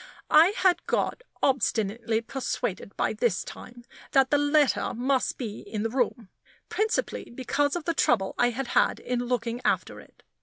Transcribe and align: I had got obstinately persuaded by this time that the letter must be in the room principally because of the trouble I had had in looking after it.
I 0.31 0.55
had 0.57 0.83
got 0.87 1.21
obstinately 1.43 2.21
persuaded 2.21 2.97
by 2.97 3.13
this 3.13 3.43
time 3.43 3.85
that 4.13 4.31
the 4.31 4.39
letter 4.39 4.95
must 4.95 5.37
be 5.37 5.59
in 5.59 5.83
the 5.83 5.91
room 5.91 6.29
principally 6.69 7.25
because 7.25 7.75
of 7.75 7.83
the 7.85 7.93
trouble 7.93 8.33
I 8.35 8.49
had 8.49 8.69
had 8.69 8.99
in 8.99 9.19
looking 9.25 9.61
after 9.63 9.99
it. 9.99 10.23